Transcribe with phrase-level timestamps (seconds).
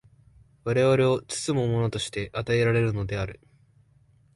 [0.63, 3.39] 我々を包むものとして与えられるのである。